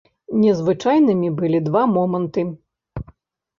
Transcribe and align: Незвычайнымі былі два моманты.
Незвычайнымі 0.45 1.29
былі 1.43 1.59
два 1.69 1.85
моманты. 1.93 2.49